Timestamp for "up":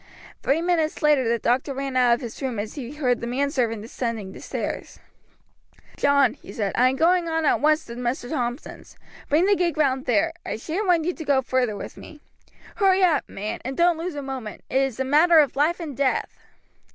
13.03-13.29